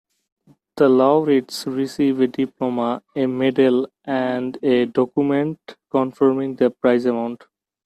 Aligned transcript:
The 0.77 0.89
laureates 0.89 1.67
receive 1.67 2.21
a 2.21 2.27
diploma, 2.27 3.03
a 3.15 3.27
medal 3.27 3.87
and 4.03 4.57
a 4.63 4.85
document 4.87 5.59
confirming 5.91 6.55
the 6.55 6.71
prize 6.71 7.05
amount. 7.05 7.43